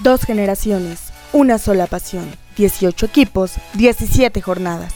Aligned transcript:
Dos 0.00 0.22
generaciones, 0.22 1.12
una 1.32 1.56
sola 1.58 1.86
pasión, 1.86 2.28
18 2.56 3.06
equipos, 3.06 3.52
17 3.74 4.42
jornadas. 4.42 4.92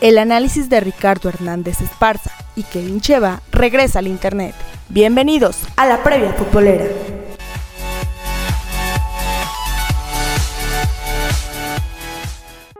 El 0.00 0.16
análisis 0.16 0.68
de 0.68 0.78
Ricardo 0.78 1.28
Hernández 1.28 1.80
Esparza 1.80 2.30
y 2.54 2.62
Kevin 2.62 3.00
Cheva 3.00 3.42
regresa 3.50 3.98
al 3.98 4.06
Internet. 4.06 4.54
Bienvenidos 4.90 5.58
a 5.76 5.86
la 5.86 6.04
previa 6.04 6.32
futbolera. 6.34 6.86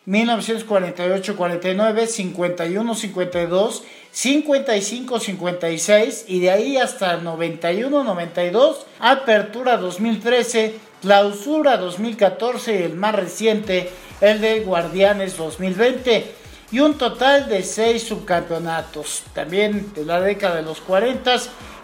1948-49, 0.07 2.07
51-52, 2.07 3.81
55-56 4.13 6.25
y 6.27 6.41
de 6.41 6.51
ahí 6.51 6.77
hasta 6.77 7.19
91-92, 7.21 8.75
apertura 8.99 9.77
2013, 9.77 10.75
clausura 11.01 11.77
2014 11.77 12.79
y 12.79 12.83
el 12.83 12.93
más 12.95 13.15
reciente, 13.15 13.89
el 14.21 14.39
de 14.41 14.59
Guardianes 14.61 15.35
2020 15.37 16.43
y 16.71 16.79
un 16.79 16.97
total 16.97 17.47
de 17.47 17.61
6 17.63 18.03
subcampeonatos, 18.03 19.23
también 19.33 19.93
de 19.93 20.05
la 20.05 20.19
década 20.19 20.57
de 20.57 20.63
los 20.63 20.81
40 20.81 21.37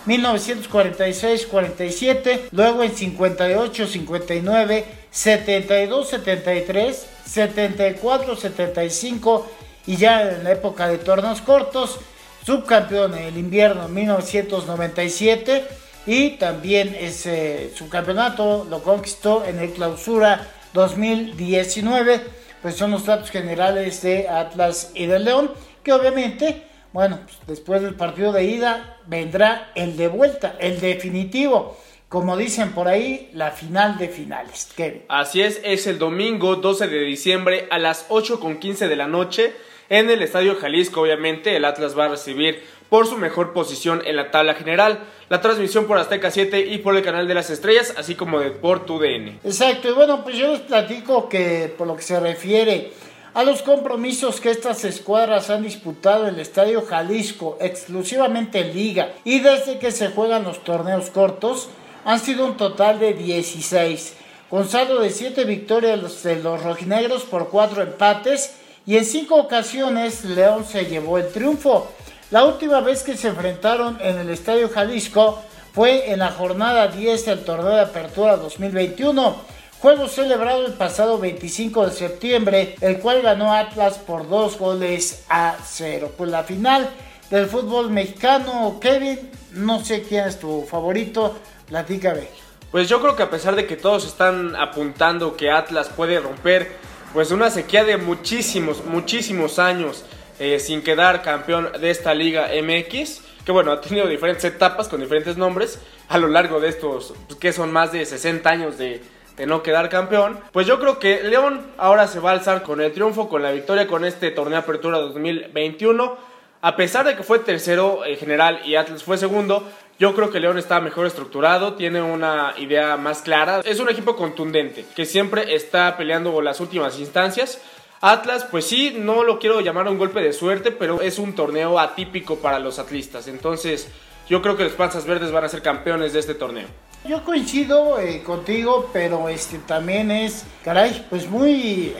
1946-47, 0.05 2.49
luego 2.51 2.83
en 2.83 2.93
58-59, 2.93 4.83
72-73, 5.13 6.95
74-75 7.27 9.43
y 9.87 9.97
ya 9.97 10.21
en 10.21 10.43
la 10.43 10.51
época 10.51 10.87
de 10.87 10.99
torneos 10.99 11.41
cortos, 11.41 11.97
subcampeón 12.45 13.15
en 13.15 13.23
el 13.23 13.37
invierno 13.37 13.87
1997 13.87 15.65
y 16.05 16.31
también 16.31 16.95
ese 16.99 17.71
subcampeonato 17.75 18.65
lo 18.69 18.83
conquistó 18.83 19.45
en 19.45 19.59
el 19.59 19.71
clausura 19.71 20.47
2019. 20.73 22.39
Pues 22.61 22.75
son 22.75 22.91
los 22.91 23.05
datos 23.05 23.31
generales 23.31 24.01
de 24.01 24.27
Atlas 24.27 24.91
y 24.93 25.05
de 25.05 25.19
León, 25.19 25.51
que 25.83 25.93
obviamente, 25.93 26.63
bueno, 26.91 27.19
pues 27.23 27.37
después 27.47 27.81
del 27.81 27.95
partido 27.95 28.33
de 28.33 28.43
ida 28.43 28.97
vendrá 29.07 29.71
el 29.75 29.95
de 29.95 30.07
vuelta, 30.07 30.55
el 30.59 30.79
definitivo 30.79 31.77
como 32.09 32.35
dicen 32.35 32.71
por 32.71 32.87
ahí, 32.87 33.29
la 33.33 33.51
final 33.51 33.99
de 33.99 34.09
finales. 34.09 34.69
Así 35.07 35.41
es, 35.41 35.61
es 35.63 35.85
el 35.85 35.99
domingo 35.99 36.55
12 36.55 36.87
de 36.87 37.01
diciembre 37.01 37.67
a 37.69 37.77
las 37.77 38.07
8 38.09 38.39
con 38.39 38.57
15 38.57 38.87
de 38.87 38.95
la 38.95 39.07
noche 39.07 39.53
en 39.89 40.09
el 40.09 40.23
Estadio 40.23 40.55
Jalisco. 40.55 41.01
Obviamente, 41.01 41.55
el 41.55 41.65
Atlas 41.65 41.97
va 41.97 42.05
a 42.05 42.09
recibir 42.09 42.63
por 42.89 43.05
su 43.05 43.15
mejor 43.15 43.53
posición 43.53 44.01
en 44.05 44.15
la 44.15 44.31
tabla 44.31 44.55
general. 44.55 45.01
La 45.29 45.41
transmisión 45.41 45.85
por 45.85 45.99
Azteca 45.99 46.31
7 46.31 46.59
y 46.61 46.79
por 46.79 46.95
el 46.95 47.03
canal 47.03 47.27
de 47.27 47.35
las 47.35 47.51
estrellas, 47.51 47.93
así 47.95 48.15
como 48.15 48.39
de 48.39 48.49
por 48.49 48.87
TUDN. 48.87 49.39
Exacto, 49.43 49.87
y 49.87 49.93
bueno, 49.93 50.23
pues 50.23 50.35
yo 50.35 50.51
les 50.51 50.61
platico 50.61 51.29
que 51.29 51.71
por 51.77 51.85
lo 51.85 51.95
que 51.95 52.01
se 52.01 52.19
refiere 52.19 52.91
a 53.35 53.43
los 53.43 53.61
compromisos 53.61 54.41
que 54.41 54.49
estas 54.49 54.83
escuadras 54.83 55.51
han 55.51 55.61
disputado 55.61 56.27
en 56.27 56.33
el 56.33 56.39
Estadio 56.39 56.81
Jalisco, 56.81 57.59
exclusivamente 57.61 58.61
en 58.61 58.73
liga, 58.73 59.13
y 59.23 59.39
desde 59.41 59.77
que 59.77 59.91
se 59.91 60.07
juegan 60.07 60.43
los 60.43 60.63
torneos 60.63 61.11
cortos, 61.11 61.69
han 62.05 62.19
sido 62.19 62.45
un 62.45 62.57
total 62.57 62.99
de 62.99 63.13
16, 63.13 64.13
con 64.49 64.67
saldo 64.67 65.01
de 65.01 65.09
7 65.09 65.43
victorias 65.45 66.23
de 66.23 66.37
los 66.37 66.63
rojinegros 66.63 67.23
por 67.23 67.49
4 67.49 67.83
empates 67.83 68.55
y 68.85 68.97
en 68.97 69.05
cinco 69.05 69.35
ocasiones 69.35 70.25
León 70.25 70.65
se 70.65 70.85
llevó 70.85 71.17
el 71.17 71.27
triunfo. 71.27 71.91
La 72.31 72.45
última 72.45 72.81
vez 72.81 73.03
que 73.03 73.17
se 73.17 73.27
enfrentaron 73.27 73.97
en 74.01 74.17
el 74.17 74.29
Estadio 74.29 74.69
Jalisco 74.69 75.41
fue 75.73 76.11
en 76.11 76.19
la 76.19 76.31
jornada 76.31 76.87
10 76.87 77.25
del 77.25 77.43
torneo 77.43 77.75
de 77.75 77.81
apertura 77.81 78.37
2021. 78.37 79.35
Juego 79.79 80.07
celebrado 80.07 80.65
el 80.65 80.73
pasado 80.73 81.19
25 81.19 81.85
de 81.87 81.91
septiembre, 81.91 82.75
el 82.81 82.99
cual 82.99 83.21
ganó 83.21 83.53
Atlas 83.53 83.97
por 83.97 84.27
dos 84.27 84.57
goles 84.57 85.23
a 85.29 85.55
cero. 85.63 86.11
Pues 86.17 86.29
la 86.29 86.43
final 86.43 86.89
del 87.29 87.45
fútbol 87.47 87.89
mexicano, 87.91 88.77
Kevin, 88.81 89.19
no 89.53 89.83
sé 89.83 90.03
quién 90.03 90.27
es 90.27 90.39
tu 90.39 90.63
favorito, 90.63 91.35
platícame. 91.69 92.27
Pues 92.71 92.89
yo 92.89 93.01
creo 93.01 93.15
que 93.15 93.23
a 93.23 93.29
pesar 93.29 93.55
de 93.55 93.65
que 93.65 93.77
todos 93.77 94.05
están 94.05 94.55
apuntando 94.55 95.35
que 95.35 95.49
Atlas 95.49 95.89
puede 95.89 96.19
romper 96.19 96.71
pues 97.13 97.31
una 97.31 97.49
sequía 97.49 97.83
de 97.83 97.97
muchísimos, 97.97 98.85
muchísimos 98.85 99.57
años 99.57 100.05
eh, 100.39 100.59
sin 100.59 100.83
quedar 100.83 101.23
campeón 101.23 101.69
de 101.79 101.89
esta 101.89 102.13
Liga 102.13 102.49
MX, 102.61 103.21
que 103.43 103.51
bueno, 103.51 103.71
ha 103.71 103.81
tenido 103.81 104.07
diferentes 104.07 104.45
etapas 104.45 104.87
con 104.87 105.01
diferentes 105.01 105.35
nombres 105.35 105.79
a 106.07 106.17
lo 106.17 106.27
largo 106.27 106.59
de 106.59 106.69
estos, 106.69 107.13
pues, 107.27 107.39
que 107.39 107.53
son 107.53 107.71
más 107.71 107.91
de 107.91 108.05
60 108.05 108.47
años 108.49 108.77
de, 108.77 109.01
de 109.35 109.45
no 109.47 109.63
quedar 109.63 109.89
campeón. 109.89 110.39
Pues 110.51 110.67
yo 110.67 110.79
creo 110.79 110.99
que 110.99 111.23
León 111.23 111.65
ahora 111.77 112.07
se 112.07 112.19
va 112.19 112.29
a 112.29 112.33
alzar 112.33 112.61
con 112.61 112.81
el 112.81 112.91
triunfo, 112.91 113.27
con 113.27 113.41
la 113.41 113.51
victoria, 113.51 113.87
con 113.87 114.05
este 114.05 114.29
torneo 114.31 114.59
Apertura 114.59 114.99
2021. 114.99 116.17
A 116.61 116.75
pesar 116.75 117.05
de 117.05 117.15
que 117.15 117.23
fue 117.23 117.39
tercero 117.39 118.05
en 118.05 118.17
general 118.17 118.61
y 118.65 118.75
Atlas 118.75 119.03
fue 119.03 119.17
segundo, 119.17 119.67
yo 119.99 120.15
creo 120.15 120.31
que 120.31 120.39
León 120.39 120.57
está 120.57 120.79
mejor 120.79 121.05
estructurado, 121.05 121.73
tiene 121.73 122.01
una 122.01 122.53
idea 122.57 122.95
más 122.95 123.21
clara. 123.21 123.59
Es 123.65 123.81
un 123.81 123.89
equipo 123.89 124.15
contundente, 124.15 124.85
que 124.95 125.05
siempre 125.05 125.53
está 125.53 125.97
peleando 125.97 126.41
las 126.41 126.61
últimas 126.61 126.97
instancias. 126.99 127.61
Atlas, 127.99 128.47
pues 128.49 128.65
sí, 128.65 128.95
no 128.97 129.25
lo 129.25 129.39
quiero 129.39 129.59
llamar 129.59 129.89
un 129.89 129.97
golpe 129.97 130.21
de 130.21 130.31
suerte, 130.31 130.71
pero 130.71 131.01
es 131.01 131.19
un 131.19 131.35
torneo 131.35 131.77
atípico 131.77 132.37
para 132.37 132.59
los 132.59 132.79
atlistas. 132.79 133.27
Entonces, 133.27 133.89
yo 134.29 134.41
creo 134.41 134.55
que 134.55 134.63
los 134.63 134.71
Panzas 134.71 135.05
Verdes 135.05 135.33
van 135.33 135.43
a 135.43 135.49
ser 135.49 135.61
campeones 135.61 136.13
de 136.13 136.19
este 136.19 136.33
torneo. 136.33 136.67
Yo 137.05 137.21
coincido 137.25 137.99
eh, 137.99 138.23
contigo, 138.23 138.89
pero 138.93 139.27
este 139.27 139.57
también 139.59 140.11
es, 140.11 140.45
caray, 140.63 141.05
pues 141.09 141.29
muy 141.29 141.93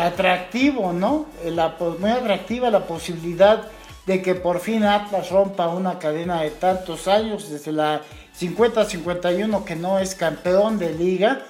atractivo, 0.00 0.94
¿no? 0.94 1.26
Muy 1.98 2.10
atractiva 2.10 2.70
la 2.70 2.86
posibilidad 2.86 3.70
de 4.06 4.22
que 4.22 4.34
por 4.34 4.60
fin 4.60 4.84
Atlas 4.84 5.30
rompa 5.30 5.68
una 5.68 5.98
cadena 5.98 6.40
de 6.42 6.50
tantos 6.50 7.08
años, 7.08 7.50
desde 7.50 7.72
la 7.72 8.02
50-51 8.40 9.64
que 9.64 9.76
no 9.76 9.98
es 9.98 10.14
campeón 10.14 10.78
de 10.78 10.92
liga. 10.92 11.42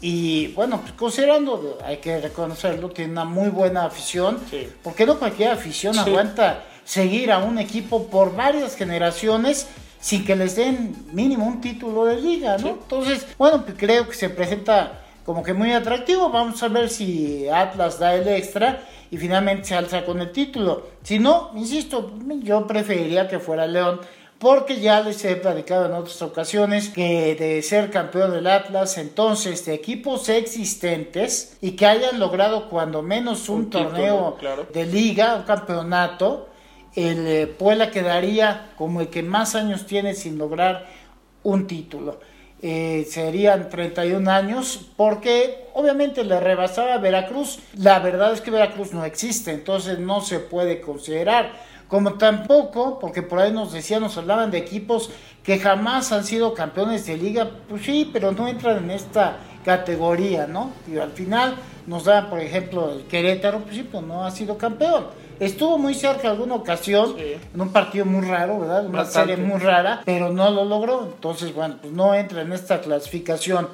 Y 0.00 0.48
bueno, 0.48 0.80
pues 0.80 0.92
considerando, 0.92 1.78
hay 1.84 1.98
que 1.98 2.20
reconocerlo, 2.20 2.90
tiene 2.90 3.12
una 3.12 3.24
muy 3.24 3.48
buena 3.48 3.86
afición, 3.86 4.38
porque 4.82 5.06
no 5.06 5.18
cualquier 5.18 5.52
afición 5.52 5.98
aguanta 5.98 6.64
seguir 6.84 7.30
a 7.30 7.38
un 7.38 7.58
equipo 7.58 8.08
por 8.08 8.34
varias 8.34 8.76
generaciones 8.76 9.68
sin 10.00 10.24
que 10.24 10.34
les 10.34 10.56
den 10.56 10.96
mínimo 11.12 11.46
un 11.46 11.60
título 11.60 12.04
de 12.04 12.20
liga, 12.20 12.58
¿no? 12.58 12.70
Entonces, 12.70 13.24
bueno, 13.38 13.62
pues 13.64 13.76
creo 13.78 14.08
que 14.08 14.14
se 14.14 14.28
presenta 14.28 15.00
como 15.24 15.44
que 15.44 15.54
muy 15.54 15.72
atractivo. 15.72 16.28
Vamos 16.30 16.60
a 16.64 16.68
ver 16.68 16.88
si 16.88 17.48
Atlas 17.48 18.00
da 18.00 18.16
el 18.16 18.26
extra 18.26 18.82
y 19.12 19.18
finalmente 19.18 19.64
se 19.68 19.74
alza 19.74 20.06
con 20.06 20.22
el 20.22 20.32
título. 20.32 20.86
Si 21.02 21.18
no, 21.18 21.50
insisto, 21.54 22.14
yo 22.42 22.66
preferiría 22.66 23.28
que 23.28 23.38
fuera 23.38 23.66
León. 23.66 24.00
Porque 24.38 24.80
ya 24.80 25.02
les 25.02 25.22
he 25.26 25.36
platicado 25.36 25.84
en 25.86 25.92
otras 25.92 26.20
ocasiones 26.22 26.88
que 26.88 27.36
de 27.36 27.62
ser 27.62 27.90
campeón 27.90 28.32
del 28.32 28.46
Atlas, 28.46 28.96
entonces 28.96 29.66
de 29.66 29.74
equipos 29.74 30.30
existentes 30.30 31.58
y 31.60 31.72
que 31.72 31.86
hayan 31.86 32.18
logrado 32.18 32.70
cuando 32.70 33.02
menos 33.02 33.50
un, 33.50 33.68
torneo 33.70 34.38
de 34.72 34.86
liga, 34.86 35.36
un 35.36 35.42
campeonato, 35.42 36.48
el 36.96 37.26
eh, 37.26 37.46
Puebla 37.46 37.90
quedaría 37.90 38.72
como 38.76 39.02
el 39.02 39.08
que 39.08 39.22
más 39.22 39.54
años 39.54 39.84
tiene 39.86 40.14
sin 40.14 40.38
lograr 40.38 40.86
un 41.42 41.66
título. 41.66 42.18
Eh, 42.64 43.08
serían 43.10 43.68
31 43.68 44.30
años, 44.30 44.86
porque 44.96 45.66
obviamente 45.74 46.22
le 46.22 46.38
rebasaba 46.38 46.96
Veracruz. 46.98 47.58
La 47.76 47.98
verdad 47.98 48.32
es 48.32 48.40
que 48.40 48.52
Veracruz 48.52 48.92
no 48.92 49.04
existe, 49.04 49.50
entonces 49.50 49.98
no 49.98 50.20
se 50.20 50.38
puede 50.38 50.80
considerar. 50.80 51.50
Como 51.88 52.14
tampoco, 52.14 53.00
porque 53.00 53.20
por 53.20 53.40
ahí 53.40 53.50
nos 53.50 53.72
decían, 53.72 54.00
nos 54.00 54.16
hablaban 54.16 54.52
de 54.52 54.58
equipos 54.58 55.10
que 55.42 55.58
jamás 55.58 56.12
han 56.12 56.24
sido 56.24 56.54
campeones 56.54 57.04
de 57.04 57.16
liga, 57.16 57.50
pues 57.68 57.82
sí, 57.84 58.08
pero 58.12 58.30
no 58.30 58.46
entran 58.46 58.84
en 58.84 58.92
esta 58.92 59.38
categoría, 59.64 60.46
¿no? 60.46 60.70
Y 60.90 60.98
al 60.98 61.10
final 61.10 61.56
nos 61.86 62.04
da, 62.04 62.28
por 62.28 62.40
ejemplo, 62.40 62.92
el 62.92 63.04
Querétaro, 63.04 63.60
pues 63.60 63.76
sí, 63.76 63.82
pues 63.82 64.02
no 64.04 64.24
ha 64.24 64.30
sido 64.30 64.56
campeón. 64.58 65.06
Estuvo 65.40 65.76
muy 65.76 65.94
cerca 65.94 66.30
alguna 66.30 66.54
ocasión, 66.54 67.16
en 67.18 67.60
un 67.60 67.70
partido 67.70 68.04
muy 68.04 68.24
raro, 68.24 68.60
¿verdad? 68.60 68.86
Una 68.86 69.04
serie 69.04 69.36
muy 69.36 69.58
rara, 69.58 70.02
pero 70.04 70.30
no 70.30 70.50
lo 70.50 70.64
logró. 70.64 71.04
Entonces, 71.04 71.52
bueno, 71.52 71.78
pues 71.80 71.92
no 71.92 72.14
entra 72.14 72.42
en 72.42 72.52
esta 72.52 72.80
clasificación. 72.80 73.68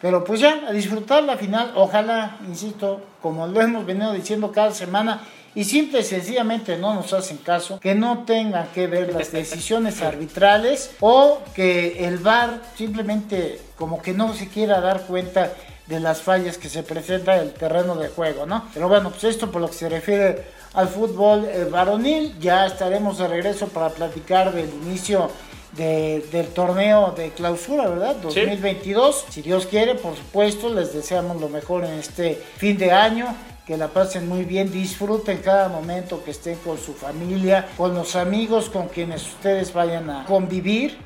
Pero 0.00 0.22
pues 0.22 0.38
ya, 0.38 0.62
a 0.68 0.72
disfrutar 0.72 1.24
la 1.24 1.36
final, 1.36 1.72
ojalá, 1.74 2.36
insisto, 2.46 3.00
como 3.20 3.48
lo 3.48 3.60
hemos 3.60 3.84
venido 3.84 4.12
diciendo 4.12 4.52
cada 4.52 4.70
semana, 4.70 5.22
y 5.58 5.64
simple 5.64 5.98
y 5.98 6.04
sencillamente 6.04 6.76
no 6.76 6.94
nos 6.94 7.12
hacen 7.12 7.38
caso, 7.38 7.80
que 7.80 7.96
no 7.96 8.22
tengan 8.24 8.68
que 8.68 8.86
ver 8.86 9.12
las 9.12 9.32
decisiones 9.40 10.02
arbitrales 10.02 10.92
o 11.00 11.40
que 11.52 12.06
el 12.06 12.18
VAR 12.18 12.62
simplemente 12.76 13.60
como 13.76 14.00
que 14.00 14.12
no 14.12 14.34
se 14.34 14.46
quiera 14.46 14.80
dar 14.80 15.02
cuenta 15.08 15.52
de 15.88 15.98
las 15.98 16.22
fallas 16.22 16.58
que 16.58 16.68
se 16.68 16.84
presentan 16.84 17.40
en 17.40 17.46
el 17.46 17.54
terreno 17.54 17.96
de 17.96 18.08
juego, 18.08 18.46
¿no? 18.46 18.66
Pero 18.72 18.88
bueno, 18.88 19.10
pues 19.10 19.24
esto 19.24 19.50
por 19.50 19.60
lo 19.60 19.66
que 19.66 19.74
se 19.74 19.88
refiere 19.88 20.44
al 20.74 20.86
fútbol 20.86 21.44
eh, 21.46 21.66
varonil, 21.68 22.38
ya 22.38 22.64
estaremos 22.64 23.18
de 23.18 23.26
regreso 23.26 23.66
para 23.66 23.88
platicar 23.88 24.52
del 24.54 24.68
inicio 24.84 25.28
del 25.72 26.48
torneo 26.54 27.14
de 27.16 27.30
clausura, 27.30 27.88
¿verdad? 27.88 28.16
2022. 28.22 29.26
Si 29.28 29.42
Dios 29.42 29.66
quiere, 29.66 29.96
por 29.96 30.16
supuesto, 30.16 30.72
les 30.72 30.92
deseamos 30.92 31.40
lo 31.40 31.48
mejor 31.48 31.84
en 31.84 31.94
este 31.94 32.40
fin 32.56 32.78
de 32.78 32.92
año. 32.92 33.34
Que 33.68 33.76
la 33.76 33.88
pasen 33.88 34.26
muy 34.26 34.44
bien, 34.44 34.72
disfruten 34.72 35.42
cada 35.44 35.68
momento 35.68 36.24
que 36.24 36.30
estén 36.30 36.56
con 36.56 36.78
su 36.78 36.94
familia, 36.94 37.68
con 37.76 37.94
los 37.94 38.16
amigos 38.16 38.70
con 38.70 38.88
quienes 38.88 39.26
ustedes 39.26 39.74
vayan 39.74 40.08
a 40.08 40.24
convivir, 40.24 40.96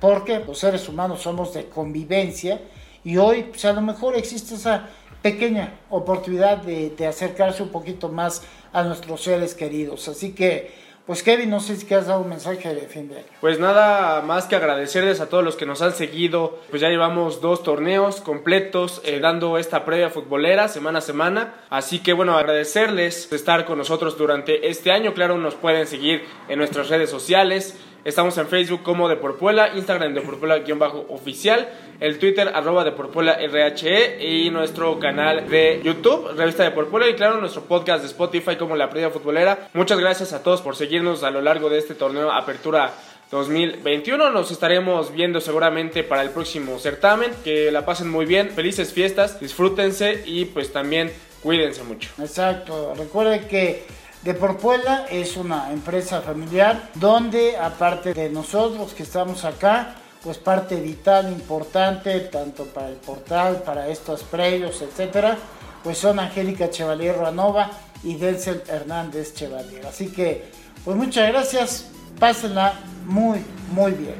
porque 0.00 0.38
los 0.38 0.58
seres 0.58 0.88
humanos 0.88 1.20
somos 1.20 1.52
de 1.52 1.68
convivencia 1.68 2.62
y 3.04 3.18
hoy, 3.18 3.42
pues 3.42 3.66
a 3.66 3.74
lo 3.74 3.82
mejor 3.82 4.16
existe 4.16 4.54
esa 4.54 4.88
pequeña 5.20 5.74
oportunidad 5.90 6.56
de, 6.56 7.06
acercarse 7.06 7.62
un 7.62 7.68
poquito 7.68 8.08
más 8.08 8.40
a 8.72 8.82
nuestros 8.82 9.22
seres 9.22 9.54
queridos. 9.54 10.08
Así 10.08 10.32
que, 10.32 10.85
pues 11.06 11.22
Kevin, 11.22 11.50
no 11.50 11.60
sé 11.60 11.76
si 11.76 11.94
has 11.94 12.08
dado 12.08 12.20
un 12.20 12.28
mensaje 12.28 12.74
de 12.74 12.80
fin 12.82 13.08
de 13.08 13.18
año. 13.18 13.26
Pues 13.40 13.60
nada 13.60 14.22
más 14.22 14.46
que 14.46 14.56
agradecerles 14.56 15.20
a 15.20 15.28
todos 15.28 15.44
los 15.44 15.54
que 15.54 15.64
nos 15.64 15.80
han 15.80 15.92
seguido. 15.92 16.58
Pues 16.68 16.82
ya 16.82 16.88
llevamos 16.88 17.40
dos 17.40 17.62
torneos 17.62 18.20
completos 18.20 19.00
eh, 19.04 19.20
dando 19.20 19.56
esta 19.56 19.84
previa 19.84 20.10
futbolera 20.10 20.66
semana 20.66 20.98
a 20.98 21.02
semana. 21.02 21.54
Así 21.70 22.00
que 22.00 22.12
bueno, 22.12 22.36
agradecerles 22.36 23.32
estar 23.32 23.66
con 23.66 23.78
nosotros 23.78 24.18
durante 24.18 24.68
este 24.68 24.90
año. 24.90 25.14
Claro, 25.14 25.38
nos 25.38 25.54
pueden 25.54 25.86
seguir 25.86 26.24
en 26.48 26.58
nuestras 26.58 26.88
redes 26.88 27.08
sociales. 27.08 27.78
Estamos 28.06 28.38
en 28.38 28.46
Facebook 28.46 28.84
como 28.84 29.08
de 29.08 29.16
Porpuela, 29.16 29.72
Instagram 29.74 30.14
de 30.14 30.20
Porpuela-oficial, 30.20 31.68
el 31.98 32.20
Twitter 32.20 32.52
arroba 32.54 32.84
de 32.84 32.92
RHE 32.92 34.24
y 34.24 34.48
nuestro 34.50 35.00
canal 35.00 35.48
de 35.48 35.80
YouTube, 35.82 36.30
Revista 36.36 36.62
de 36.62 36.70
Porpuela 36.70 37.08
y 37.08 37.14
claro, 37.14 37.40
nuestro 37.40 37.62
podcast 37.62 38.02
de 38.02 38.06
Spotify 38.06 38.54
como 38.54 38.76
La 38.76 38.88
Previa 38.88 39.10
Futbolera. 39.10 39.70
Muchas 39.74 39.98
gracias 39.98 40.32
a 40.32 40.44
todos 40.44 40.62
por 40.62 40.76
seguirnos 40.76 41.24
a 41.24 41.32
lo 41.32 41.40
largo 41.40 41.68
de 41.68 41.78
este 41.78 41.96
torneo 41.96 42.30
Apertura 42.30 42.94
2021. 43.32 44.30
Nos 44.30 44.52
estaremos 44.52 45.10
viendo 45.12 45.40
seguramente 45.40 46.04
para 46.04 46.22
el 46.22 46.30
próximo 46.30 46.78
certamen. 46.78 47.32
Que 47.42 47.72
la 47.72 47.84
pasen 47.84 48.08
muy 48.08 48.24
bien, 48.24 48.50
felices 48.50 48.92
fiestas, 48.92 49.40
disfrútense 49.40 50.22
y 50.26 50.44
pues 50.44 50.72
también 50.72 51.12
cuídense 51.42 51.82
mucho. 51.82 52.10
Exacto, 52.20 52.94
recuerden 52.96 53.48
que 53.48 53.84
de 54.26 54.34
Porpuela 54.34 55.06
es 55.08 55.36
una 55.36 55.72
empresa 55.72 56.20
familiar 56.20 56.90
donde 56.94 57.56
aparte 57.56 58.12
de 58.12 58.28
nosotros 58.28 58.92
que 58.92 59.04
estamos 59.04 59.44
acá, 59.44 59.94
pues 60.20 60.36
parte 60.36 60.74
vital, 60.80 61.30
importante, 61.30 62.18
tanto 62.20 62.64
para 62.64 62.88
el 62.88 62.96
portal, 62.96 63.62
para 63.64 63.86
estos 63.86 64.24
predios, 64.24 64.82
etcétera, 64.82 65.38
pues 65.84 65.98
son 65.98 66.18
Angélica 66.18 66.68
Chevalier 66.70 67.16
Ranova 67.16 67.70
y 68.02 68.16
Denzel 68.16 68.64
Hernández 68.66 69.32
Chevalier. 69.34 69.86
Así 69.86 70.08
que, 70.08 70.50
pues 70.84 70.96
muchas 70.96 71.28
gracias, 71.28 71.86
pásenla 72.18 72.80
muy, 73.04 73.44
muy 73.70 73.92
bien. 73.92 74.16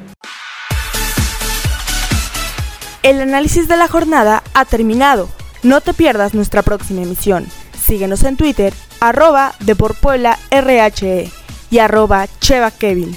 El 3.02 3.20
análisis 3.20 3.66
de 3.66 3.76
la 3.76 3.88
jornada 3.88 4.44
ha 4.54 4.64
terminado. 4.66 5.28
No 5.64 5.80
te 5.80 5.94
pierdas 5.94 6.32
nuestra 6.32 6.62
próxima 6.62 7.02
emisión. 7.02 7.48
Síguenos 7.86 8.24
en 8.24 8.36
Twitter 8.36 8.74
arroba 8.98 9.54
de 9.60 9.76
por 9.76 9.94
Puebla 9.94 10.38
RHE 10.50 11.30
y 11.70 11.78
arroba 11.78 12.26
Cheva 12.40 12.72
Kevin. 12.72 13.16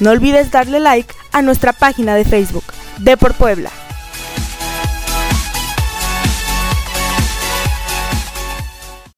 No 0.00 0.10
olvides 0.10 0.50
darle 0.50 0.80
like 0.80 1.14
a 1.32 1.40
nuestra 1.40 1.72
página 1.72 2.16
de 2.16 2.24
Facebook, 2.24 2.64
de 2.98 3.16
por 3.16 3.34
Puebla. 3.34 3.70